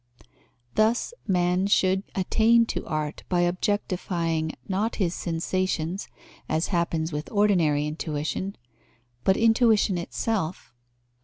Thus 0.73 1.13
man 1.27 1.67
should 1.67 2.01
attain 2.15 2.65
to 2.65 2.83
art, 2.87 3.21
by 3.29 3.41
objectifying, 3.41 4.53
not 4.67 4.95
his 4.95 5.13
sensations, 5.13 6.07
as 6.49 6.69
happens 6.69 7.11
with 7.13 7.31
ordinary 7.31 7.85
intuition, 7.85 8.55
but 9.23 9.37
intuition 9.37 9.99
itself. 9.99 10.73